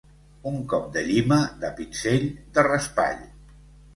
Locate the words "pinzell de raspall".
1.81-3.23